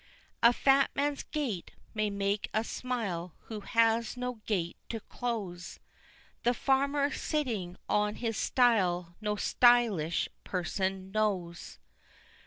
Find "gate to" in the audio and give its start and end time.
4.47-4.99